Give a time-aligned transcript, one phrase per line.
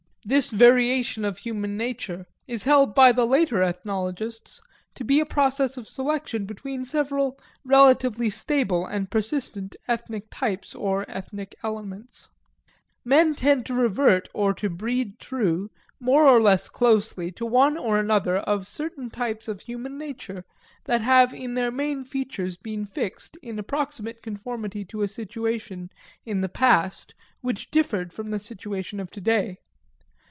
[0.23, 4.61] This variation of human nature is held by the later ethnologists
[4.93, 11.09] to be a process of selection between several relatively stable and persistent ethnic types or
[11.09, 12.29] ethnic elements.
[13.03, 17.97] Men tend to revert or to breed true, more or less closely, to one or
[17.97, 20.45] another of certain types of human nature
[20.85, 25.89] that have in their main features been fixed in approximate conformity to a situation
[26.27, 29.57] in the past which differed from the situation of today.